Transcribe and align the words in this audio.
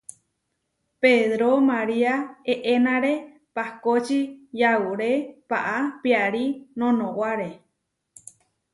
Pedró 1.01 1.51
María 1.71 2.13
eʼenáre 2.53 3.13
pahkóči 3.55 4.19
yauré 4.59 5.11
paʼá 5.49 5.75
piarí 6.01 6.45
nonowáre. 6.77 7.49